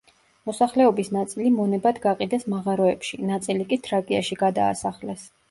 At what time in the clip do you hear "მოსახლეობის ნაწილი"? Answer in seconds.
0.49-1.51